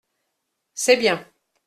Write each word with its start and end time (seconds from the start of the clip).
C’est 0.73 0.97
bien. 0.97 1.23